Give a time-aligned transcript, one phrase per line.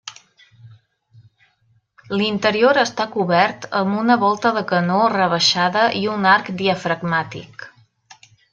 [2.21, 7.69] L'interior està cobert amb una volta de canó rebaixada i un arc diafragmàtic.